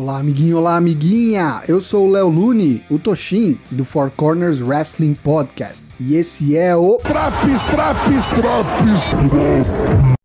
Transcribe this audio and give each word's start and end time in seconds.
Olá, 0.00 0.16
amiguinho, 0.16 0.56
olá, 0.56 0.78
amiguinha! 0.78 1.62
Eu 1.68 1.78
sou 1.78 2.08
o 2.08 2.10
Léo 2.10 2.30
Lune, 2.30 2.82
o 2.88 2.98
Toshin, 2.98 3.58
do 3.70 3.84
Four 3.84 4.10
Corners 4.10 4.62
Wrestling 4.62 5.12
Podcast. 5.12 5.84
E 6.00 6.16
esse 6.16 6.56
é 6.56 6.74
o 6.74 6.96
Traps, 6.96 7.66
traps, 7.66 8.28
traps, 8.30 9.02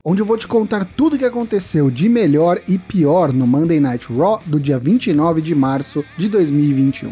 onde 0.06 0.22
eu 0.22 0.26
vou 0.26 0.38
te 0.38 0.48
contar 0.48 0.86
tudo 0.86 1.18
o 1.18 1.20
que 1.20 1.26
aconteceu 1.26 1.92
de 1.92 2.08
melhor 2.08 2.58
e 2.70 2.78
pior 2.78 3.34
no 3.34 3.46
Monday 3.46 3.82
Night 3.82 4.08
Raw 4.14 4.42
do 4.46 4.62
dia 4.62 4.80
29 4.80 5.42
de 5.42 5.54
março 5.54 6.06
de 6.18 6.30
2021. 6.30 7.12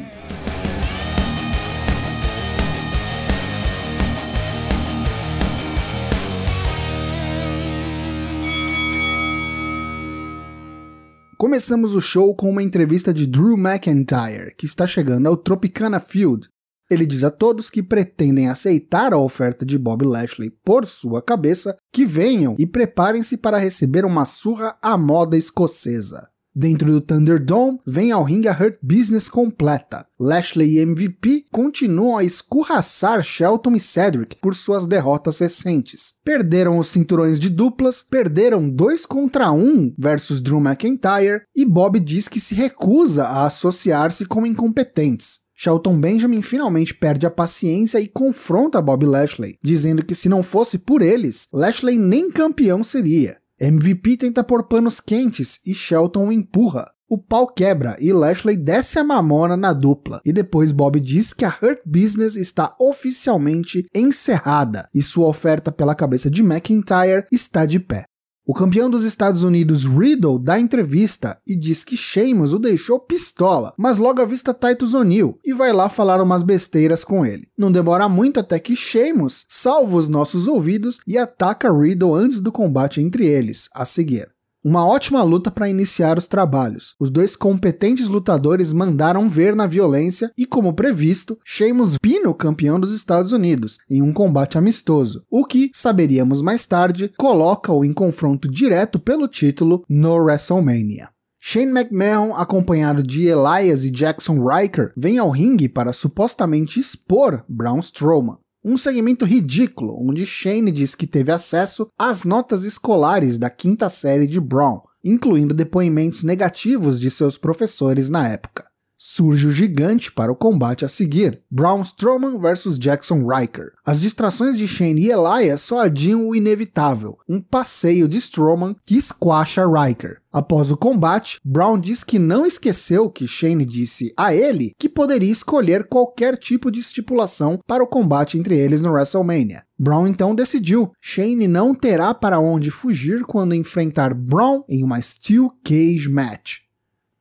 Começamos 11.54 11.94
o 11.94 12.02
show 12.02 12.36
com 12.36 12.50
uma 12.50 12.64
entrevista 12.64 13.14
de 13.14 13.28
Drew 13.28 13.56
McIntyre, 13.56 14.56
que 14.57 14.66
está 14.66 14.88
chegando 14.88 15.28
ao 15.28 15.38
Tropicana 15.38 16.00
Field. 16.00 16.50
Ele 16.89 17.06
diz 17.06 17.24
a 17.24 17.30
todos 17.30 17.70
que 17.70 17.84
pretendem 17.84 18.50
aceitar 18.50 19.14
a 19.14 19.20
oferta 19.20 19.64
de 19.64 19.78
Bob 19.78 20.04
Lashley 20.04 20.50
por 20.66 20.84
sua 20.84 21.21
cabeça 21.21 21.78
que 21.94 22.08
venham 22.08 22.56
e 22.58 22.66
preparem-se 22.66 23.38
para 23.38 23.60
receber 23.60 24.04
uma 24.04 24.25
surra 24.25 24.75
à 24.82 24.97
moda 24.97 25.38
escocesa. 25.38 26.28
Dentro 26.56 26.86
do 26.86 27.02
Thunderdome, 27.02 27.80
vem 27.86 28.12
ao 28.12 28.24
ringue 28.24 28.48
a 28.48 28.52
Hurt 28.52 28.78
Business 28.82 29.28
completa. 29.28 30.06
Lashley 30.20 30.78
e 30.78 30.86
MVP 30.86 31.46
continuam 31.52 32.16
a 32.16 32.23
escorraçar 32.23 33.23
Shelton 33.23 33.75
e 33.75 33.80
Cedric 33.80 34.36
por 34.39 34.53
suas 34.53 34.86
derrotas 34.86 35.39
recentes. 35.39 36.14
Perderam 36.23 36.78
os 36.78 36.88
cinturões 36.88 37.39
de 37.39 37.50
duplas, 37.50 38.03
perderam 38.03 38.70
2 38.70 39.06
contra 39.08 39.52
1 39.52 39.58
um 39.58 39.94
versus 39.97 40.42
Drew 40.42 40.59
McIntyre 40.59 41.42
e 41.56 41.66
Bob 41.66 42.00
diz 42.00 42.28
que 42.28 42.39
se 42.39 42.53
recusa 42.53 43.25
a 43.25 43.47
associar-se 43.47 44.25
com 44.25 44.45
incompetentes. 44.45 45.44
Shelton 45.56 46.00
Benjamin 46.00 46.42
finalmente 46.42 46.94
perde 46.94 47.25
a 47.25 47.31
paciência 47.31 47.99
e 47.99 48.08
confronta 48.08 48.81
Bob 48.81 49.05
Lashley, 49.05 49.58
dizendo 49.64 50.03
que 50.03 50.14
se 50.14 50.27
não 50.27 50.44
fosse 50.44 50.80
por 50.80 51.02
eles, 51.02 51.47
Lashley 51.53 51.97
nem 51.97 52.30
campeão 52.30 52.83
seria. 52.83 53.38
MVP 53.61 54.17
tenta 54.17 54.43
pôr 54.43 54.67
panos 54.67 54.99
quentes 54.99 55.59
e 55.65 55.73
Shelton 55.73 56.27
o 56.27 56.31
empurra. 56.31 56.91
O 57.07 57.17
pau 57.17 57.47
quebra 57.47 57.95
e 57.99 58.11
Lashley 58.11 58.57
desce 58.57 58.97
a 58.97 59.03
mamona 59.03 59.55
na 59.55 59.71
dupla. 59.71 60.19
E 60.25 60.33
depois 60.33 60.71
Bob 60.71 60.99
diz 60.99 61.33
que 61.33 61.45
a 61.45 61.49
Hurt 61.49 61.79
Business 61.85 62.35
está 62.35 62.75
oficialmente 62.79 63.85
encerrada 63.93 64.89
e 64.93 65.01
sua 65.01 65.27
oferta 65.27 65.71
pela 65.71 65.93
cabeça 65.93 66.29
de 66.29 66.41
McIntyre 66.41 67.25
está 67.31 67.65
de 67.65 67.79
pé. 67.79 68.05
O 68.45 68.53
campeão 68.53 68.89
dos 68.89 69.05
Estados 69.05 69.45
Unidos, 69.45 69.86
Riddle, 69.86 70.38
dá 70.38 70.59
entrevista 70.59 71.39
e 71.47 71.55
diz 71.55 71.86
que 71.86 71.95
Sheamus 71.95 72.52
o 72.52 72.59
deixou 72.59 72.99
pistola, 72.99 73.73
mas 73.77 73.97
logo 73.97 74.22
avista 74.22 74.53
Titus 74.53 74.94
O'Neil 74.94 75.39
e 75.45 75.53
vai 75.53 75.72
lá 75.72 75.88
falar 75.88 76.22
umas 76.22 76.44
besteiras 76.44 77.05
com 77.05 77.25
ele. 77.25 77.47
Não 77.58 77.71
demora 77.71 78.09
muito 78.09 78.41
até 78.41 78.59
que 78.59 78.75
Sheamus 78.75 79.45
salva 79.47 79.95
os 79.95 80.09
nossos 80.09 80.45
ouvidos 80.45 80.99
e 81.08 81.17
ataca 81.17 81.71
Riddle 81.71 82.14
antes 82.14 82.41
do 82.41 82.52
combate 82.52 82.99
entre 82.99 83.25
eles, 83.25 83.69
a 83.73 83.86
seguir. 83.86 84.30
Uma 84.64 84.88
ótima 84.88 85.22
luta 85.23 85.52
para 85.52 85.67
iniciar 85.67 86.17
os 86.17 86.25
trabalhos. 86.25 86.95
Os 86.97 87.09
dois 87.09 87.36
competentes 87.36 88.08
lutadores 88.08 88.72
mandaram 88.72 89.28
ver 89.28 89.53
na 89.58 89.67
violência 89.67 90.31
e, 90.38 90.45
como 90.45 90.73
previsto, 90.73 91.38
Sheamus 91.44 91.97
pina 91.97 92.30
o 92.30 92.33
campeão 92.33 92.80
dos 92.80 92.94
Estados 92.94 93.33
Unidos 93.33 93.80
em 93.89 94.02
um 94.02 94.14
combate 94.14 94.58
amistoso, 94.58 95.25
o 95.30 95.44
que, 95.44 95.70
saberíamos 95.73 96.42
mais 96.42 96.66
tarde, 96.66 97.11
coloca-o 97.17 97.83
em 97.83 97.92
confronto 97.92 98.50
direto 98.50 99.00
pelo 99.00 99.28
título 99.28 99.83
no 99.89 100.16
WrestleMania. 100.16 101.09
Shane 101.45 101.77
McMahon, 101.77 102.33
acompanhado 102.33 103.03
de 103.03 103.27
Elias 103.27 103.83
e 103.83 103.92
Jackson 103.92 104.48
Riker, 104.48 104.94
vem 104.95 105.17
ao 105.17 105.30
ringue 105.30 105.67
para 105.67 105.92
supostamente 105.92 106.80
expor 106.80 107.44
Braun 107.50 107.80
Strowman. 107.80 108.38
Um 108.66 108.78
segmento 108.78 109.25
ridículo, 109.25 109.95
onde 110.00 110.25
Shane 110.25 110.71
diz 110.71 110.95
que 110.95 111.05
teve 111.05 111.32
acesso 111.32 111.89
às 111.99 112.23
notas 112.23 112.64
escolares 112.64 113.37
da 113.37 113.49
quinta 113.49 113.89
série 113.89 114.26
de 114.26 114.39
Brown, 114.39 114.80
incluindo 115.04 115.54
depoimentos 115.54 116.23
negativos 116.23 116.99
de 116.99 117.11
seus 117.11 117.37
professores 117.37 118.10
na 118.10 118.30
época 118.30 118.73
surge 119.05 119.47
o 119.47 119.52
gigante 119.52 120.09
para 120.09 120.31
o 120.31 120.36
combate 120.36 120.86
a 120.86 120.87
seguir, 120.87 121.41
Braun 121.52 121.81
Strowman 121.81 122.39
vs 122.39 122.80
Jackson 122.80 123.27
Riker. 123.27 123.73
As 123.86 123.99
distrações 123.99 124.58
de 124.58 124.65
Shane 124.65 125.02
e 125.02 125.11
Elias 125.11 125.59
só 125.59 125.81
adiam 125.81 126.25
o 126.25 126.33
inevitável, 126.33 127.17
um 127.27 127.42
passeio 127.42 128.08
de 128.08 128.18
Strowman 128.18 128.78
que 128.86 129.02
squasha 129.02 129.66
Riker. 129.68 130.22
Após 130.31 130.72
o 130.72 130.78
combate, 130.78 131.38
Brown 131.44 131.78
diz 131.78 132.02
que 132.02 132.18
não 132.18 132.46
esqueceu 132.46 133.09
que 133.09 133.28
Shane 133.28 133.66
disse 133.66 134.13
a 134.16 134.34
ele 134.34 134.72
que 134.80 134.88
poderia 134.88 135.31
escolher 135.31 135.84
qualquer 135.84 136.38
tipo 136.38 136.72
de 136.72 136.80
estipulação 136.80 137.59
para 137.68 137.84
o 137.84 137.88
combate 137.88 138.38
entre 138.38 138.58
eles 138.58 138.81
no 138.81 138.94
WrestleMania. 138.94 139.63
Brown 139.78 140.08
então 140.08 140.34
decidiu: 140.34 140.94
Shane 141.02 141.46
não 141.46 141.75
terá 141.75 142.13
para 142.13 142.40
onde 142.40 142.72
fugir 142.72 143.24
quando 143.24 143.53
enfrentar 143.53 144.13
Brown 144.13 144.63
em 144.69 144.81
uma 144.81 145.02
Steel 145.02 145.52
Cage 145.62 146.09
Match. 146.09 146.63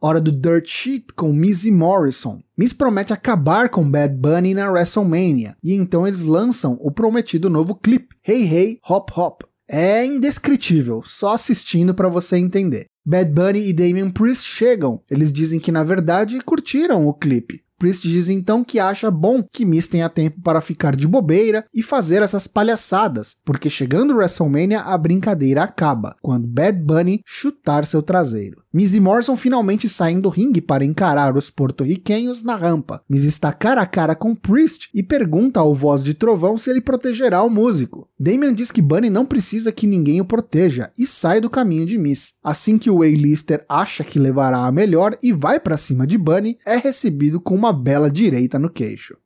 Hora 0.05 0.21
do 0.21 0.33
Dirt 0.33 0.67
Sheet 0.67 1.15
com 1.15 1.33
Miz 1.33 1.65
e 1.65 1.71
Morrison. 1.71 2.43
Miz 2.59 2.73
promete 2.73 3.13
acabar 3.13 3.69
com 3.69 3.89
Bad 3.89 4.17
Bunny 4.17 4.53
na 4.53 4.69
WrestleMania, 4.69 5.57
e 5.63 5.75
então 5.75 6.05
eles 6.05 6.23
lançam 6.23 6.77
o 6.81 6.91
prometido 6.91 7.49
novo 7.49 7.77
clipe, 7.77 8.17
Hey 8.27 8.53
Hey 8.53 8.81
Hop 8.91 9.11
Hop. 9.17 9.43
É 9.71 10.05
indescritível, 10.05 11.03
só 11.05 11.35
assistindo 11.35 11.95
para 11.95 12.09
você 12.09 12.37
entender. 12.37 12.87
Bad 13.07 13.31
Bunny 13.31 13.69
e 13.69 13.73
Damian 13.73 14.11
Priest 14.11 14.45
chegam, 14.45 15.01
eles 15.09 15.33
dizem 15.33 15.61
que 15.61 15.71
na 15.71 15.85
verdade 15.85 16.41
curtiram 16.41 17.07
o 17.07 17.15
clipe. 17.15 17.63
Priest 17.79 18.03
diz 18.09 18.29
então 18.29 18.65
que 18.65 18.81
acha 18.81 19.09
bom 19.09 19.41
que 19.41 19.65
Miz 19.65 19.87
tenha 19.87 20.09
tempo 20.09 20.41
para 20.43 20.61
ficar 20.61 20.97
de 20.97 21.07
bobeira 21.07 21.65
e 21.73 21.81
fazer 21.81 22.25
essas 22.25 22.49
palhaçadas, 22.49 23.37
porque 23.45 23.71
chegando 23.71 24.17
WrestleMania 24.17 24.81
a 24.81 24.99
brincadeira 24.99 25.63
acaba, 25.63 26.17
quando 26.21 26.49
Bad 26.49 26.81
Bunny 26.81 27.23
chutar 27.25 27.87
seu 27.87 28.03
traseiro. 28.03 28.62
Miz 28.73 28.95
e 28.95 29.01
Morrison 29.01 29.37
finalmente 29.37 29.87
saem 29.87 30.19
do 30.19 30.31
ringue 30.31 30.63
para 30.63 30.83
encarar 30.83 31.37
os 31.37 31.51
porto-riquenhos 31.51 32.43
na 32.43 32.57
rampa. 32.57 33.03
Miz 33.07 33.23
está 33.25 33.53
cara 33.53 33.83
a 33.83 33.87
cara 33.87 34.15
com 34.15 34.35
Priest 34.35 34.89
e 34.95 35.03
pergunta 35.03 35.61
ao 35.61 35.75
Voz 35.75 36.03
de 36.03 36.15
Trovão 36.15 36.57
se 36.57 36.71
ele 36.71 36.81
protegerá 36.81 37.43
o 37.43 37.51
músico. 37.51 38.09
Damian 38.19 38.55
diz 38.55 38.71
que 38.71 38.81
Bunny 38.81 39.11
não 39.11 39.27
precisa 39.27 39.71
que 39.71 39.87
ninguém 39.87 40.23
o 40.23 40.25
proteja 40.25 40.91
e 40.99 41.07
sai 41.07 41.39
do 41.39 41.51
caminho 41.51 41.85
de 41.85 41.99
Miz. 41.99 42.37
Assim 42.43 42.79
que 42.79 42.89
o 42.89 43.01
Way-Lister 43.01 43.63
acha 43.69 44.03
que 44.03 44.19
levará 44.19 44.65
a 44.65 44.73
melhor 44.73 45.15
e 45.23 45.33
vai 45.33 45.61
para 45.61 45.77
cima 45.77 46.07
de 46.07 46.17
Bunny, 46.17 46.57
é 46.65 46.77
recebido 46.77 47.41
com 47.41 47.55
uma 47.55 47.75
bela 47.75 48.11
direita 48.11 48.59
no 48.59 48.71
queixo. 48.71 49.17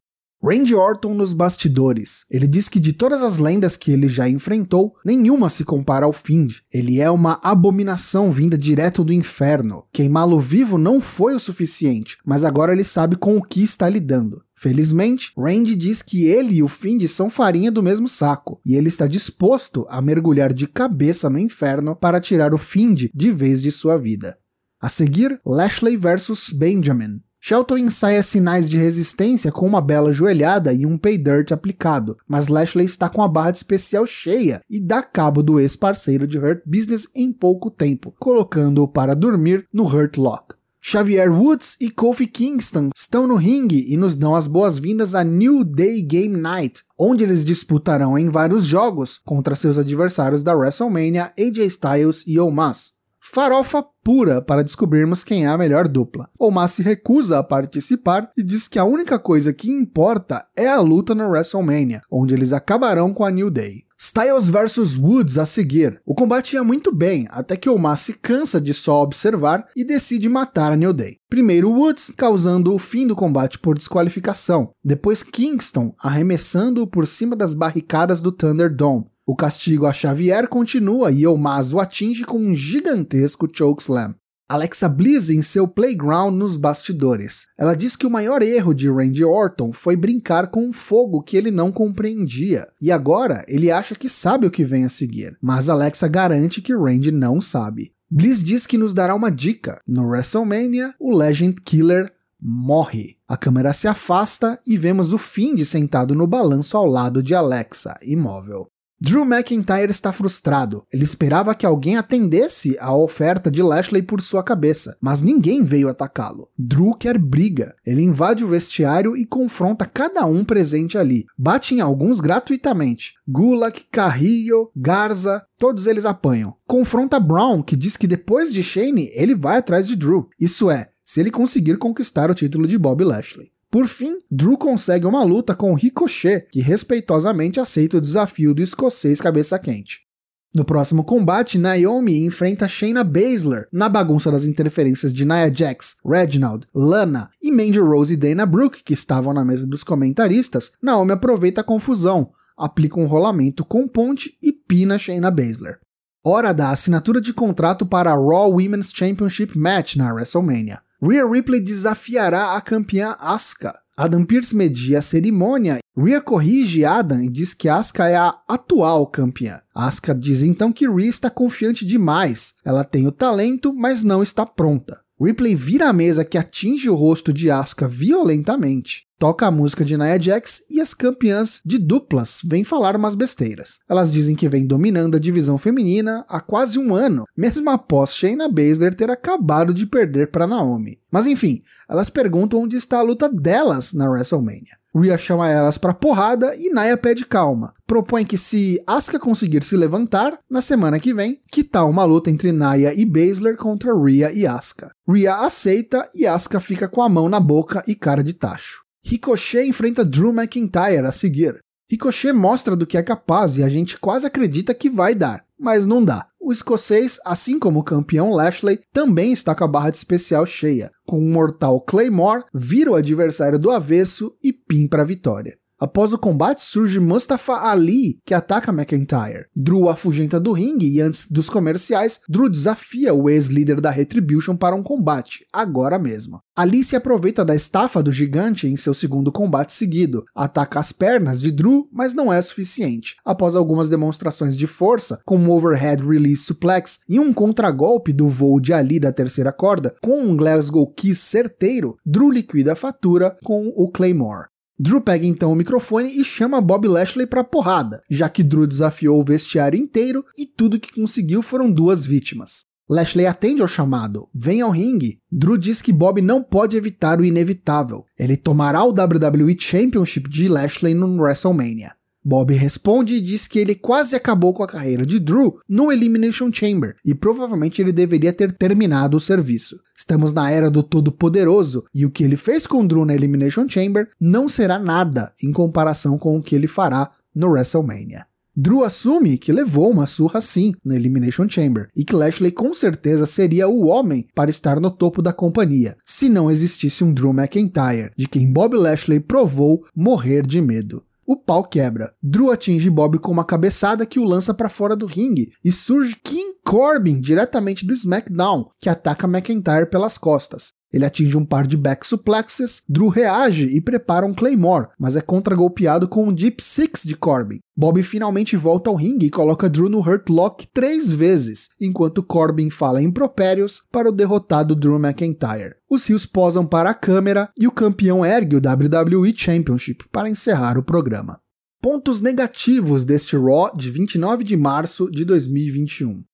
Randy 0.43 0.75
Orton 0.75 1.15
nos 1.15 1.33
bastidores. 1.33 2.25
Ele 2.31 2.47
diz 2.47 2.69
que 2.69 2.79
de 2.79 2.93
todas 2.93 3.23
as 3.23 3.39
lendas 3.39 3.77
que 3.77 3.91
ele 3.91 4.07
já 4.07 4.29
enfrentou, 4.29 4.95
nenhuma 5.05 5.49
se 5.49 5.65
compara 5.65 6.05
ao 6.05 6.13
Find. 6.13 6.53
Ele 6.73 7.01
é 7.01 7.11
uma 7.11 7.41
abominação 7.43 8.31
vinda 8.31 8.59
direto 8.59 9.03
do 9.03 9.13
inferno. 9.13 9.85
Queimá-lo 9.93 10.39
vivo 10.39 10.77
não 10.77 11.01
foi 11.01 11.35
o 11.35 11.41
suficiente, 11.41 12.19
mas 12.25 12.45
agora 12.45 12.73
ele 12.73 12.85
sabe 12.85 13.17
com 13.17 13.37
o 13.37 13.43
que 13.43 13.63
está 13.63 13.89
lidando. 13.89 14.43
Felizmente, 14.55 15.33
Randy 15.37 15.75
diz 15.75 16.01
que 16.01 16.25
ele 16.25 16.57
e 16.57 16.63
o 16.63 16.69
Find 16.69 17.03
são 17.09 17.29
farinha 17.29 17.71
do 17.71 17.83
mesmo 17.83 18.09
saco, 18.09 18.61
e 18.65 18.75
ele 18.75 18.89
está 18.89 19.07
disposto 19.07 19.87
a 19.89 20.01
mergulhar 20.01 20.53
de 20.53 20.67
cabeça 20.67 21.29
no 21.29 21.39
inferno 21.39 21.95
para 21.95 22.21
tirar 22.21 22.55
o 22.55 22.59
Find 22.59 23.11
de 23.15 23.31
vez 23.31 23.61
de 23.61 23.71
sua 23.71 23.99
vida. 23.99 24.39
A 24.81 24.89
seguir, 24.89 25.41
Lashley 25.45 25.97
versus 25.97 26.51
Benjamin. 26.53 27.21
Shelton 27.49 27.79
ensaia 27.79 28.25
sinais 28.25 28.69
de 28.69 28.77
resistência 28.77 29.53
com 29.53 29.65
uma 29.65 29.81
bela 29.81 30.13
joelhada 30.13 30.73
e 30.73 30.85
um 30.85 30.99
pay 30.99 31.17
dirt 31.17 31.53
aplicado, 31.53 32.19
mas 32.27 32.49
Lashley 32.49 32.85
está 32.85 33.09
com 33.09 33.23
a 33.23 33.29
barra 33.29 33.53
de 33.53 33.59
especial 33.59 34.05
cheia 34.05 34.61
e 34.69 34.81
dá 34.81 35.01
cabo 35.01 35.45
do 35.45 35.61
ex-parceiro 35.61 36.27
de 36.27 36.41
Hurt 36.41 36.63
Business 36.67 37.09
em 37.15 37.33
pouco 37.33 37.71
tempo, 37.71 38.13
colocando-o 38.19 38.89
para 38.89 39.15
dormir 39.15 39.65
no 39.73 39.85
Hurt 39.85 40.17
Lock. 40.17 40.57
Xavier 40.83 41.31
Woods 41.31 41.77
e 41.81 41.89
Kofi 41.89 42.27
Kingston 42.27 42.91
estão 42.93 43.29
no 43.29 43.37
ringue 43.37 43.87
e 43.93 43.97
nos 43.97 44.17
dão 44.17 44.35
as 44.35 44.49
boas-vindas 44.49 45.15
a 45.15 45.23
New 45.23 45.63
Day 45.63 46.03
Game 46.03 46.37
Night, 46.37 46.83
onde 46.99 47.23
eles 47.23 47.45
disputarão 47.45 48.19
em 48.19 48.29
vários 48.29 48.65
jogos 48.65 49.21
contra 49.25 49.55
seus 49.55 49.79
adversários 49.79 50.43
da 50.43 50.53
WrestleMania, 50.53 51.33
AJ 51.39 51.59
Styles 51.67 52.25
e 52.27 52.41
Omos 52.41 52.96
farofa 53.33 53.85
pura 54.05 54.41
para 54.41 54.63
descobrirmos 54.63 55.25
quem 55.25 55.45
é 55.45 55.49
a 55.49 55.59
melhor 55.59 55.89
dupla. 55.89 56.29
Omar 56.39 56.69
se 56.69 56.83
recusa 56.83 57.39
a 57.39 57.43
participar 57.43 58.31
e 58.37 58.43
diz 58.43 58.69
que 58.69 58.79
a 58.79 58.85
única 58.85 59.19
coisa 59.19 59.53
que 59.53 59.71
importa 59.71 60.47
é 60.57 60.69
a 60.69 60.81
luta 60.81 61.15
no 61.15 61.29
WrestleMania, 61.29 62.03
onde 62.11 62.35
eles 62.35 62.53
acabarão 62.53 63.13
com 63.13 63.25
a 63.25 63.31
New 63.31 63.51
Day. 63.51 63.85
Styles 63.99 64.49
vs 64.49 64.99
Woods 64.99 65.39
a 65.39 65.47
seguir. 65.47 66.01
O 66.05 66.15
combate 66.15 66.55
ia 66.55 66.63
muito 66.63 66.95
bem, 66.95 67.27
até 67.31 67.57
que 67.57 67.69
Omar 67.69 67.97
se 67.97 68.15
cansa 68.15 68.61
de 68.61 68.75
só 68.75 69.03
observar 69.03 69.67
e 69.75 69.85
decide 69.85 70.29
matar 70.29 70.73
a 70.73 70.77
New 70.77 70.93
Day. 70.93 71.17
Primeiro 71.29 71.71
Woods, 71.71 72.13
causando 72.15 72.75
o 72.75 72.79
fim 72.79 73.07
do 73.07 73.17
combate 73.17 73.59
por 73.59 73.77
desqualificação. 73.77 74.71
Depois 74.85 75.23
Kingston, 75.23 75.95
arremessando-o 75.99 76.87
por 76.87 77.07
cima 77.07 77.35
das 77.35 77.55
barricadas 77.55 78.21
do 78.21 78.31
Thunderdome. 78.31 79.07
O 79.29 79.35
castigo 79.35 79.87
a 79.87 79.93
Xavier 79.93 80.47
continua 80.47 81.11
e 81.11 81.25
Elmas 81.25 81.73
o 81.73 81.81
atinge 81.81 82.25
com 82.25 82.39
um 82.39 82.55
gigantesco 82.55 83.49
chokeslam. 83.53 84.15
Alexa 84.49 84.89
Bliss 84.89 85.31
em 85.31 85.43
seu 85.43 85.67
playground 85.67 86.33
nos 86.33 86.57
bastidores. 86.57 87.49
Ela 87.59 87.75
diz 87.75 87.97
que 87.97 88.07
o 88.07 88.11
maior 88.11 88.41
erro 88.41 88.73
de 88.73 88.89
Randy 88.89 89.25
Orton 89.25 89.73
foi 89.73 89.97
brincar 89.97 90.47
com 90.47 90.69
um 90.69 90.73
fogo 90.73 91.21
que 91.21 91.37
ele 91.37 91.51
não 91.51 91.73
compreendia, 91.73 92.69
e 92.81 92.93
agora 92.93 93.45
ele 93.49 93.69
acha 93.69 93.97
que 93.97 94.09
sabe 94.09 94.47
o 94.47 94.51
que 94.51 94.65
vem 94.65 94.85
a 94.85 94.89
seguir, 94.89 95.37
mas 95.43 95.69
Alexa 95.69 96.07
garante 96.07 96.63
que 96.63 96.73
Randy 96.73 97.11
não 97.11 97.41
sabe. 97.41 97.91
Bliss 98.09 98.45
diz 98.45 98.65
que 98.65 98.79
nos 98.79 98.95
dará 98.95 99.17
uma 99.17 99.33
dica. 99.33 99.81
No 99.85 100.07
WrestleMania, 100.07 100.95
o 101.01 101.13
Legend 101.13 101.61
Killer 101.63 102.13
morre. 102.41 103.17
A 103.27 103.37
câmera 103.37 103.73
se 103.73 103.89
afasta 103.89 104.61
e 104.65 104.77
vemos 104.77 105.13
o 105.13 105.19
Find 105.19 105.65
sentado 105.65 106.15
no 106.15 106.29
balanço 106.29 106.77
ao 106.77 106.87
lado 106.87 107.21
de 107.21 107.35
Alexa, 107.35 107.99
imóvel. 108.03 108.69
Drew 108.99 109.27
McIntyre 109.27 109.91
está 109.91 110.11
frustrado. 110.11 110.87
Ele 110.91 111.05
esperava 111.05 111.55
que 111.55 111.67
alguém 111.67 111.99
atendesse 111.99 112.79
a 112.81 112.97
oferta 112.97 113.51
de 113.51 113.63
Lashley 113.63 114.01
por 114.03 114.23
sua 114.23 114.43
cabeça, 114.43 114.97
mas 115.03 115.21
ninguém 115.21 115.63
veio 115.63 115.91
atacá-lo. 115.91 116.49
Drew 116.59 116.95
quer 116.95 117.19
briga. 117.19 117.75
Ele 117.85 118.03
invade 118.03 118.43
o 118.43 118.49
vestiário 118.49 119.15
e 119.15 119.27
confronta 119.27 119.85
cada 119.85 120.25
um 120.25 120.43
presente 120.43 120.97
ali. 120.97 121.27
Bate 121.37 121.75
em 121.75 121.81
alguns 121.81 122.21
gratuitamente. 122.21 123.15
Gulak, 123.29 123.85
Carrillo, 123.93 124.71
Garza, 124.75 125.45
todos 125.59 125.87
eles 125.87 126.07
apanham. 126.07 126.55
Confronta 126.67 127.21
Brown, 127.21 127.63
que 127.63 127.77
diz 127.77 127.99
que 127.99 128.07
depois 128.07 128.51
de 128.51 128.63
Shane 128.63 129.11
ele 129.13 129.35
vai 129.35 129.59
atrás 129.59 129.87
de 129.87 129.95
Drew. 129.95 130.27
Isso 130.41 130.71
é, 130.71 130.89
se 131.03 131.21
ele 131.21 131.31
conseguir 131.31 131.77
conquistar 131.77 132.31
o 132.31 132.35
título 132.35 132.67
de 132.67 132.79
Bob 132.79 133.05
Lashley. 133.05 133.51
Por 133.71 133.87
fim, 133.87 134.19
Drew 134.31 134.57
consegue 134.57 135.07
uma 135.07 135.25
luta 135.25 135.55
com 135.55 135.75
Ricochet, 135.75 136.47
que 136.51 136.61
respeitosamente 136.61 137.61
aceita 137.61 137.97
o 137.97 138.01
desafio 138.01 138.55
do 138.55 138.63
escocês 138.63 139.21
cabeça 139.21 139.59
quente. 139.59 140.07
No 140.55 140.65
próximo 140.65 141.05
combate, 141.05 141.59
Naomi 141.59 142.25
enfrenta 142.25 142.67
Shayna 142.67 143.05
Baszler 143.05 143.69
na 143.71 143.91
bagunça 143.91 144.33
das 144.33 144.47
interferências 144.47 145.13
de 145.13 145.27
Nia 145.27 145.53
Jax, 145.53 145.97
Reginald, 146.03 146.67
Lana 146.75 147.29
e 147.43 147.53
Mandy 147.53 147.79
Rose 147.79 148.15
e 148.15 148.17
Dana 148.17 148.47
Brooke, 148.47 148.83
que 148.83 148.95
estavam 148.95 149.35
na 149.35 149.45
mesa 149.45 149.67
dos 149.67 149.85
comentaristas. 149.85 150.73
Naomi 150.83 151.13
aproveita 151.13 151.61
a 151.61 151.65
confusão, 151.65 152.31
aplica 152.57 152.99
um 152.99 153.07
rolamento 153.07 153.67
com 153.67 153.87
ponte 153.87 154.39
e 154.43 154.51
pina 154.51 154.97
Shayna 154.97 155.31
Baszler. 155.31 155.79
Hora 156.25 156.55
da 156.55 156.71
assinatura 156.71 157.21
de 157.21 157.35
contrato 157.35 157.85
para 157.85 158.11
a 158.11 158.17
Raw 158.17 158.51
Women's 158.51 158.91
Championship 158.91 159.59
Match 159.59 159.97
na 159.97 160.11
WrestleMania. 160.11 160.81
Rhea 161.03 161.27
Ripley 161.29 161.61
desafiará 161.61 162.57
a 162.57 162.61
campeã 162.61 163.15
Asuka. 163.19 163.75
Adam 163.97 164.25
Pearce 164.25 164.55
media 164.55 164.99
a 164.99 165.03
cerimônia. 165.03 165.79
Rhea 165.97 166.21
corrige 166.21 166.85
Adam 166.85 167.23
e 167.23 167.29
diz 167.29 167.55
que 167.55 167.69
Asuka 167.69 168.09
é 168.09 168.17
a 168.17 168.39
atual 168.49 169.07
campeã. 169.07 169.61
Asuka 169.75 170.15
diz 170.15 170.43
então 170.43 170.73
que 170.73 170.89
Rhea 170.89 171.09
está 171.09 171.31
confiante 171.31 171.85
demais. 171.85 172.55
Ela 172.65 172.85
tem 172.85 173.07
o 173.07 173.13
talento, 173.13 173.75
mas 173.75 174.03
não 174.03 174.23
está 174.23 174.47
pronta. 174.47 175.01
Ripley 175.21 175.55
vira 175.55 175.89
a 175.89 175.93
mesa 175.93 176.25
que 176.25 176.37
atinge 176.37 176.91
o 176.91 176.95
rosto 176.95 177.33
de 177.33 177.51
Asuka 177.51 177.89
violentamente. 177.89 179.06
Toca 179.19 179.47
a 179.47 179.51
música 179.51 179.83
de 179.83 179.97
Nia 179.97 180.21
Jax 180.21 180.65
e 180.71 180.79
as 180.79 180.93
campeãs 180.93 181.63
de 181.65 181.79
duplas 181.79 182.41
vêm 182.45 182.63
falar 182.63 182.95
umas 182.95 183.15
besteiras. 183.15 183.79
Elas 183.89 184.13
dizem 184.13 184.37
que 184.37 184.47
vem 184.47 184.67
dominando 184.67 185.17
a 185.17 185.21
divisão 185.21 185.57
feminina 185.57 186.23
há 186.29 186.39
quase 186.39 186.79
um 186.79 186.95
ano, 186.95 187.25
mesmo 187.35 187.71
após 187.71 188.15
Shayna 188.15 188.47
Baszler 188.47 188.95
ter 188.95 189.11
acabado 189.11 189.73
de 189.73 189.87
perder 189.87 190.31
para 190.31 190.47
Naomi. 190.47 190.99
Mas 191.11 191.27
enfim, 191.27 191.61
elas 191.89 192.11
perguntam 192.11 192.61
onde 192.61 192.77
está 192.77 192.99
a 192.99 193.03
luta 193.03 193.27
delas 193.27 193.95
na 193.95 194.07
WrestleMania. 194.07 194.77
Rhea 194.95 195.17
chama 195.17 195.49
elas 195.49 195.79
para 195.79 195.95
porrada 195.95 196.55
e 196.55 196.69
Naya 196.69 196.97
pede 196.99 197.25
calma. 197.25 197.73
Propõe 197.87 198.23
que 198.23 198.37
se 198.37 198.83
Asuka 198.87 199.19
conseguir 199.19 199.65
se 199.65 199.79
levantar, 199.79 200.39
na 200.51 200.61
semana 200.61 201.01
que 201.01 201.15
vem, 201.15 201.41
que 201.51 201.65
tal 201.65 201.89
uma 201.89 202.05
luta 202.05 202.31
entre 202.31 202.53
Naya 202.53 202.93
e 202.95 203.07
Baszler 203.07 203.57
contra 203.57 203.95
Rhea 203.95 204.31
e 204.33 204.47
Asuka. 204.47 204.91
Rhea 205.09 205.37
aceita 205.37 206.07
e 206.15 206.27
Asuka 206.27 206.61
fica 206.61 206.87
com 206.87 207.01
a 207.01 207.09
mão 207.09 207.31
na 207.31 207.41
boca 207.41 207.83
e 207.87 207.95
cara 207.95 208.23
de 208.23 208.35
tacho. 208.35 208.86
Ricochet 209.09 209.69
enfrenta 209.69 210.05
Drew 210.05 210.33
McIntyre 210.33 211.07
a 211.07 211.13
seguir. 211.13 211.61
Ricochet 211.89 212.33
mostra 212.33 212.75
do 212.75 212.85
que 212.85 212.99
é 212.99 213.03
capaz 213.05 213.57
e 213.57 213.63
a 213.63 213.69
gente 213.69 214.01
quase 214.01 214.27
acredita 214.27 214.75
que 214.75 214.91
vai 214.91 215.15
dar, 215.15 215.45
mas 215.57 215.87
não 215.87 216.05
dá. 216.05 216.27
O 216.41 216.51
escocês, 216.51 217.21
assim 217.25 217.57
como 217.57 217.79
o 217.79 217.85
campeão 217.85 218.31
Lashley, 218.31 218.81
também 218.93 219.31
está 219.31 219.55
com 219.55 219.63
a 219.63 219.69
barra 219.69 219.91
de 219.91 219.97
especial 219.97 220.45
cheia. 220.45 220.91
Com 221.07 221.21
um 221.21 221.31
mortal 221.31 221.81
Claymore, 221.81 222.43
vira 222.53 222.91
o 222.91 222.97
adversário 222.97 223.61
do 223.61 223.71
avesso 223.71 224.37
e 224.43 224.53
pin 224.53 224.89
para 224.89 225.03
a 225.03 225.07
vitória. 225.07 225.57
Após 225.79 226.11
o 226.15 226.19
combate 226.19 226.63
surge 226.63 226.99
Mustafa 226.99 227.69
Ali, 227.69 228.19
que 228.25 228.33
ataca 228.33 228.73
McIntyre. 228.73 229.45
Drew 229.55 229.91
afugenta 229.91 230.41
do 230.41 230.53
ringue 230.53 230.89
e 230.89 231.03
antes 231.03 231.31
dos 231.31 231.51
comerciais, 231.51 232.21
Drew 232.31 232.49
desafia 232.49 233.13
o 233.13 233.29
ex-líder 233.29 233.79
da 233.79 233.91
Retribution 233.91 234.57
para 234.57 234.75
um 234.75 234.83
combate, 234.83 235.45
agora 235.53 235.99
mesmo. 235.99 236.41
Ali 236.57 236.83
se 236.83 236.97
aproveita 236.97 237.45
da 237.45 237.55
estafa 237.55 238.03
do 238.03 238.11
gigante 238.11 238.67
em 238.67 238.75
seu 238.75 238.95
segundo 238.95 239.31
combate 239.31 239.75
seguido, 239.75 240.25
ataca 240.35 240.81
as 240.81 240.93
pernas 240.93 241.43
de 241.43 241.53
Drew, 241.53 241.87
mas 241.93 242.15
não 242.15 242.33
é 242.33 242.41
suficiente. 242.41 243.17
Após 243.23 243.55
algumas 243.55 243.91
demonstrações 243.91 244.57
de 244.57 244.67
força, 244.67 245.21
com 245.27 245.37
um 245.37 245.51
overhead 245.51 246.03
release 246.03 246.45
suplex 246.45 247.01
e 247.07 247.21
um 247.21 247.35
contragolpe 247.35 248.15
do 248.15 248.31
voo 248.31 248.59
de 248.59 248.73
Ali 248.73 248.99
da 248.99 249.13
terceira 249.13 249.53
corda, 249.53 249.95
com 250.03 250.23
um 250.23 250.35
Glasgow 250.35 250.91
Kiss 250.95 251.21
certeiro, 251.21 251.99
Drew 252.07 252.31
liquida 252.31 252.73
a 252.73 252.77
fatura 252.77 253.37
com 253.45 253.71
o 253.77 253.91
Claymore. 253.91 254.47
Drew 254.79 255.01
pega 255.01 255.25
então 255.25 255.53
o 255.53 255.57
microfone 255.57 256.21
e 256.21 256.23
chama 256.23 256.61
Bob 256.61 256.87
Lashley 256.87 257.27
pra 257.27 257.43
porrada, 257.43 258.03
já 258.11 258.29
que 258.29 258.43
Drew 258.43 258.67
desafiou 258.67 259.19
o 259.19 259.25
vestiário 259.25 259.79
inteiro 259.79 260.23
e 260.37 260.47
tudo 260.47 260.79
que 260.79 260.93
conseguiu 260.93 261.43
foram 261.43 261.71
duas 261.71 262.05
vítimas. 262.05 262.65
Lashley 262.89 263.27
atende 263.27 263.63
ao 263.63 263.69
chamado, 263.69 264.29
vem 264.35 264.61
ao 264.61 264.71
ringue. 264.71 265.19
Drew 265.33 265.57
diz 265.57 265.81
que 265.81 265.93
Bob 265.93 266.21
não 266.21 266.43
pode 266.43 266.77
evitar 266.77 267.19
o 267.19 267.25
inevitável. 267.25 268.05
Ele 268.19 268.37
tomará 268.37 268.85
o 268.85 268.91
WWE 268.91 269.57
Championship 269.59 270.29
de 270.29 270.49
Lashley 270.49 270.95
no 270.95 271.21
WrestleMania. 271.21 271.97
Bob 272.29 272.53
responde 272.53 273.15
e 273.15 273.21
diz 273.21 273.47
que 273.47 273.59
ele 273.59 273.77
quase 273.77 274.17
acabou 274.17 274.53
com 274.53 274.63
a 274.63 274.67
carreira 274.67 275.07
de 275.07 275.21
Drew 275.21 275.59
no 275.69 275.93
Elimination 275.93 276.51
Chamber 276.53 276.97
e 277.05 277.15
provavelmente 277.15 277.81
ele 277.81 277.93
deveria 277.93 278.33
ter 278.33 278.51
terminado 278.51 279.17
o 279.17 279.21
serviço. 279.21 279.81
Estamos 280.07 280.33
na 280.33 280.49
era 280.49 280.71
do 280.71 280.85
Todo-Poderoso 280.85 281.85
e 281.93 282.07
o 282.07 282.13
que 282.13 282.23
ele 282.23 282.37
fez 282.37 282.65
com 282.65 282.87
Drew 282.87 283.05
na 283.05 283.13
Elimination 283.13 283.69
Chamber 283.69 284.09
não 284.21 284.49
será 284.49 284.79
nada 284.79 285.33
em 285.43 285.51
comparação 285.51 286.17
com 286.17 286.37
o 286.37 286.41
que 286.41 286.55
ele 286.55 286.69
fará 286.69 287.11
no 287.35 287.49
WrestleMania. 287.49 288.25
Drew 288.57 288.85
assume 288.85 289.37
que 289.37 289.51
levou 289.51 289.91
uma 289.91 290.07
surra 290.07 290.41
sim 290.41 290.73
na 290.85 290.95
Elimination 290.95 291.49
Chamber 291.49 291.89
e 291.97 292.05
que 292.05 292.15
Lashley 292.15 292.53
com 292.53 292.73
certeza 292.73 293.27
seria 293.27 293.67
o 293.67 293.87
homem 293.87 294.29
para 294.33 294.49
estar 294.49 294.79
no 294.79 294.93
topo 294.93 295.21
da 295.21 295.33
companhia, 295.33 295.97
se 296.05 296.29
não 296.29 296.49
existisse 296.53 297.03
um 297.03 297.13
Drew 297.13 297.31
McIntyre, 297.31 298.13
de 298.17 298.29
quem 298.29 298.53
Bob 298.53 298.77
Lashley 298.77 299.19
provou 299.19 299.85
morrer 299.93 300.47
de 300.47 300.63
medo. 300.63 301.03
O 301.27 301.37
pau 301.37 301.65
quebra. 301.65 302.15
Drew 302.23 302.53
atinge 302.53 302.89
Bob 302.89 303.19
com 303.19 303.33
uma 303.33 303.45
cabeçada 303.45 304.07
que 304.07 304.21
o 304.21 304.25
lança 304.25 304.55
para 304.55 304.69
fora 304.69 304.95
do 304.95 305.07
ringue 305.07 305.51
e 305.65 305.73
surge 305.73 306.15
King 306.23 306.46
Corbin 306.67 307.21
diretamente 307.21 307.87
do 307.87 307.95
SmackDown, 307.95 308.69
que 308.81 308.89
ataca 308.89 309.29
McIntyre 309.29 309.89
pelas 309.89 310.19
costas. 310.19 310.73
Ele 310.93 311.05
atinge 311.05 311.37
um 311.37 311.45
par 311.45 311.65
de 311.65 311.77
back 311.77 312.05
suplexes, 312.05 312.83
Drew 312.89 313.09
reage 313.09 313.67
e 313.67 313.81
prepara 313.81 314.27
um 314.27 314.35
Claymore, 314.35 314.89
mas 314.99 315.15
é 315.15 315.21
contra-golpeado 315.21 316.09
com 316.09 316.27
um 316.27 316.33
Deep 316.33 316.61
Six 316.61 317.05
de 317.05 317.17
Corbin. 317.17 317.61
Bob 317.77 318.03
finalmente 318.03 318.57
volta 318.57 318.91
ao 318.91 318.97
ringue 318.97 319.27
e 319.27 319.31
coloca 319.31 319.71
Drew 319.71 319.89
no 319.89 320.01
Hurt 320.01 320.29
Lock 320.29 320.67
três 320.75 321.13
vezes, 321.13 321.69
enquanto 321.81 322.21
Corbin 322.21 322.69
fala 322.69 323.01
impropérios 323.01 323.83
para 323.93 324.09
o 324.09 324.13
derrotado 324.13 324.75
Drew 324.75 324.99
McIntyre. 324.99 325.77
Os 325.89 326.05
rios 326.07 326.27
posam 326.27 326.67
para 326.67 326.91
a 326.91 326.95
câmera 326.95 327.49
e 327.57 327.69
o 327.69 327.73
campeão 327.73 328.27
ergue 328.27 328.57
o 328.57 328.61
WWE 328.61 329.33
Championship 329.37 330.09
para 330.11 330.29
encerrar 330.29 330.77
o 330.77 330.83
programa. 330.83 331.39
Pontos 331.81 332.21
negativos 332.21 333.05
deste 333.05 333.37
Raw 333.37 333.73
de 333.77 333.89
29 333.89 334.43
de 334.43 334.57
março 334.57 335.09
de 335.09 335.25
2021 335.25 336.25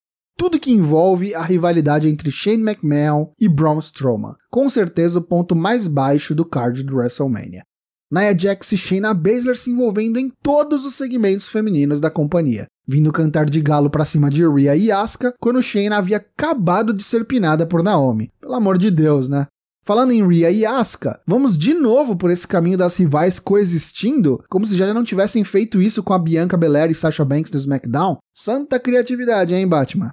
tudo 0.43 0.59
que 0.59 0.73
envolve 0.73 1.33
a 1.37 1.43
rivalidade 1.43 2.09
entre 2.09 2.29
Shane 2.29 2.65
McMahon 2.65 3.31
e 3.39 3.49
Braun 3.49 3.79
Strowman, 3.79 4.35
com 4.51 4.69
certeza 4.69 5.21
o 5.21 5.23
ponto 5.23 5.55
mais 5.55 5.87
baixo 5.87 6.35
do 6.35 6.45
card 6.45 6.83
do 6.83 6.97
WrestleMania. 6.97 7.63
Nia 8.11 8.37
Jax 8.37 8.73
e 8.73 8.77
Shayna 8.77 9.15
Baszler 9.15 9.57
se 9.57 9.71
envolvendo 9.71 10.19
em 10.19 10.33
todos 10.43 10.85
os 10.85 10.97
segmentos 10.97 11.47
femininos 11.47 12.01
da 12.01 12.11
companhia, 12.11 12.67
vindo 12.85 13.13
cantar 13.13 13.49
de 13.49 13.61
galo 13.61 13.89
para 13.89 14.05
cima 14.05 14.29
de 14.29 14.45
Rhea 14.45 14.75
e 14.75 14.91
Asuka 14.91 15.33
quando 15.39 15.63
Shayna 15.63 15.97
havia 15.99 16.17
acabado 16.17 16.93
de 16.93 17.05
ser 17.05 17.25
pinada 17.25 17.65
por 17.65 17.81
Naomi. 17.81 18.29
Pelo 18.41 18.55
amor 18.55 18.79
de 18.79 18.91
Deus, 18.91 19.29
né? 19.29 19.47
Falando 19.85 20.11
em 20.11 20.27
Rhea 20.27 20.51
e 20.51 20.67
Asuka, 20.67 21.21
vamos 21.25 21.57
de 21.57 21.73
novo 21.73 22.17
por 22.17 22.33
esse 22.33 22.49
caminho 22.49 22.77
das 22.77 22.97
rivais 22.97 23.39
coexistindo, 23.39 24.43
como 24.51 24.67
se 24.67 24.75
já 24.75 24.93
não 24.93 25.05
tivessem 25.05 25.45
feito 25.45 25.81
isso 25.81 26.03
com 26.03 26.13
a 26.13 26.19
Bianca 26.19 26.57
Belair 26.57 26.91
e 26.91 26.95
Sasha 26.95 27.25
Banks 27.25 27.53
no 27.53 27.61
SmackDown? 27.61 28.19
Santa 28.35 28.81
criatividade, 28.81 29.55
hein, 29.55 29.69
Batman? 29.69 30.13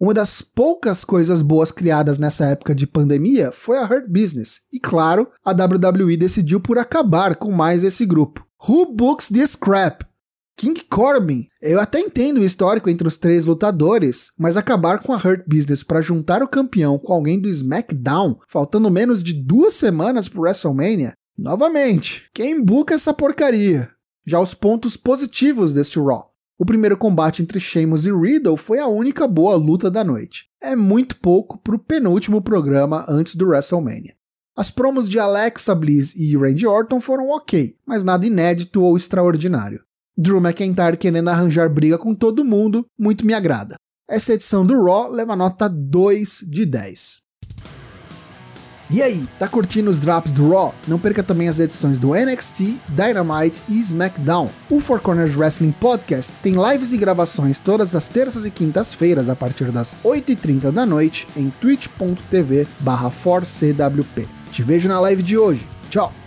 Uma 0.00 0.14
das 0.14 0.40
poucas 0.40 1.04
coisas 1.04 1.42
boas 1.42 1.70
criadas 1.70 2.18
nessa 2.18 2.46
época 2.46 2.74
de 2.74 2.86
pandemia 2.86 3.52
foi 3.52 3.76
a 3.76 3.84
Hurt 3.84 4.08
Business, 4.08 4.60
e 4.72 4.80
claro, 4.80 5.28
a 5.44 5.50
WWE 5.50 6.16
decidiu 6.16 6.58
por 6.58 6.78
acabar 6.78 7.36
com 7.36 7.52
mais 7.52 7.84
esse 7.84 8.06
grupo. 8.06 8.42
Who 8.66 8.94
books 8.94 9.28
this 9.28 9.54
crap? 9.54 10.02
King 10.56 10.80
Corbin. 10.88 11.48
Eu 11.60 11.78
até 11.78 12.00
entendo 12.00 12.38
o 12.38 12.44
histórico 12.44 12.88
entre 12.88 13.06
os 13.06 13.18
três 13.18 13.44
lutadores, 13.44 14.32
mas 14.38 14.56
acabar 14.56 15.00
com 15.00 15.12
a 15.12 15.16
Hurt 15.16 15.44
Business 15.46 15.82
para 15.82 16.00
juntar 16.00 16.42
o 16.42 16.48
campeão 16.48 16.98
com 16.98 17.12
alguém 17.12 17.38
do 17.38 17.48
SmackDown, 17.48 18.38
faltando 18.48 18.90
menos 18.90 19.22
de 19.22 19.34
duas 19.34 19.74
semanas 19.74 20.30
pro 20.30 20.40
WrestleMania, 20.40 21.12
novamente, 21.36 22.30
quem 22.32 22.64
buca 22.64 22.94
essa 22.94 23.12
porcaria? 23.12 23.90
Já 24.26 24.40
os 24.40 24.54
pontos 24.54 24.96
positivos 24.96 25.74
deste 25.74 26.00
Raw. 26.00 26.29
O 26.60 26.66
primeiro 26.66 26.94
combate 26.94 27.42
entre 27.42 27.58
Sheamus 27.58 28.04
e 28.04 28.12
Riddle 28.12 28.58
foi 28.58 28.78
a 28.78 28.86
única 28.86 29.26
boa 29.26 29.56
luta 29.56 29.90
da 29.90 30.04
noite. 30.04 30.50
É 30.60 30.76
muito 30.76 31.16
pouco 31.16 31.56
pro 31.56 31.78
penúltimo 31.78 32.42
programa 32.42 33.02
antes 33.08 33.34
do 33.34 33.48
WrestleMania. 33.48 34.14
As 34.54 34.70
promos 34.70 35.08
de 35.08 35.18
Alexa 35.18 35.74
Bliss 35.74 36.14
e 36.16 36.36
Randy 36.36 36.66
Orton 36.66 37.00
foram 37.00 37.30
ok, 37.30 37.74
mas 37.86 38.04
nada 38.04 38.26
inédito 38.26 38.82
ou 38.82 38.94
extraordinário. 38.94 39.80
Drew 40.18 40.36
McIntyre 40.36 40.98
querendo 40.98 41.30
arranjar 41.30 41.70
briga 41.70 41.96
com 41.96 42.14
todo 42.14 42.44
mundo, 42.44 42.84
muito 42.98 43.24
me 43.24 43.32
agrada. 43.32 43.76
Essa 44.06 44.34
edição 44.34 44.66
do 44.66 44.84
Raw 44.84 45.10
leva 45.10 45.34
nota 45.34 45.66
2 45.66 46.44
de 46.46 46.66
10. 46.66 47.22
E 48.92 49.00
aí, 49.00 49.28
tá 49.38 49.46
curtindo 49.46 49.88
os 49.88 50.00
drops 50.00 50.32
do 50.32 50.50
Raw? 50.50 50.74
Não 50.88 50.98
perca 50.98 51.22
também 51.22 51.48
as 51.48 51.60
edições 51.60 51.98
do 52.00 52.12
NXT, 52.12 52.76
Dynamite 52.88 53.62
e 53.68 53.78
SmackDown. 53.78 54.50
O 54.68 54.80
Four 54.80 55.00
Corners 55.00 55.36
Wrestling 55.36 55.70
Podcast 55.70 56.32
tem 56.42 56.54
lives 56.54 56.92
e 56.92 56.98
gravações 56.98 57.60
todas 57.60 57.94
as 57.94 58.08
terças 58.08 58.44
e 58.44 58.50
quintas-feiras 58.50 59.28
a 59.28 59.36
partir 59.36 59.70
das 59.70 59.96
8h30 60.04 60.72
da 60.72 60.84
noite 60.84 61.28
em 61.36 61.50
twitch.tv 61.60 62.66
barra 62.80 63.12
Te 64.50 64.62
vejo 64.64 64.88
na 64.88 64.98
live 64.98 65.22
de 65.22 65.38
hoje. 65.38 65.68
Tchau! 65.88 66.19